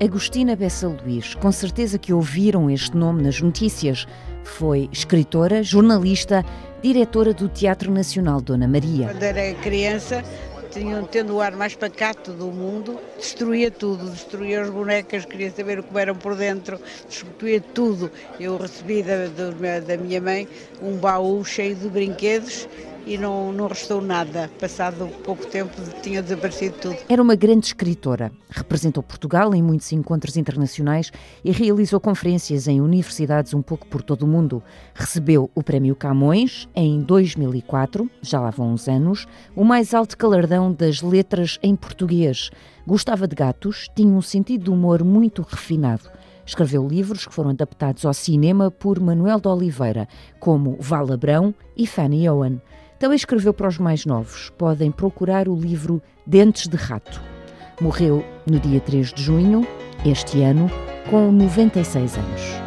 [0.00, 4.06] Agostina Bessa Luís, com certeza que ouviram este nome nas notícias.
[4.42, 6.44] Foi escritora, jornalista,
[6.82, 9.06] diretora do Teatro Nacional Dona Maria.
[9.06, 10.24] Quando era criança,
[10.72, 15.80] tinham, tendo o ar mais pacato do mundo, destruía tudo, destruía as bonecas, queria saber
[15.84, 18.10] como eram por dentro, destruía tudo.
[18.40, 20.48] Eu recebi da, da minha mãe
[20.82, 22.68] um baú cheio de brinquedos
[23.06, 24.50] e não, não restou nada.
[24.60, 26.96] Passado pouco tempo tinha desaparecido tudo.
[27.08, 28.32] Era uma grande escritora.
[28.50, 31.10] Representou Portugal em muitos encontros internacionais
[31.44, 34.62] e realizou conferências em universidades um pouco por todo o mundo.
[34.94, 40.72] Recebeu o Prémio Camões em 2004, já lá vão uns anos, o mais alto galardão
[40.72, 42.50] das letras em português.
[42.86, 46.10] Gostava de gatos, tinha um sentido de humor muito refinado.
[46.46, 50.06] Escreveu livros que foram adaptados ao cinema por Manuel de Oliveira,
[50.38, 52.60] como Vala Brão e Fanny Owen.
[52.98, 54.50] Também escreveu para os mais novos.
[54.56, 57.20] Podem procurar o livro Dentes de Rato.
[57.80, 59.66] Morreu no dia 3 de junho,
[60.06, 60.70] este ano,
[61.10, 62.63] com 96 anos.